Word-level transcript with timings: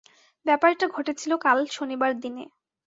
ব্যাপারটা 0.45 0.85
ঘটেছিল 0.95 1.31
কাল 1.45 1.59
শনিবার 1.71 2.11
দিনে। 2.23 2.43